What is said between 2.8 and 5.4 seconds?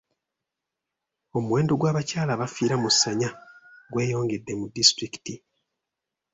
mu ssanya gweyongedde mu disitulikiti.